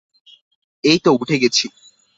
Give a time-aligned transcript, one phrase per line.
[0.83, 1.65] এইতো উঠে গেছি।